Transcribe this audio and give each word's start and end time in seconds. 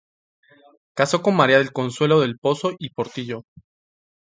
Casó 0.95 1.21
con 1.21 1.35
María 1.35 1.59
del 1.59 1.71
Consuelo 1.73 2.19
del 2.21 2.39
Pozo 2.39 2.71
y 2.79 2.89
Portillo. 2.89 3.43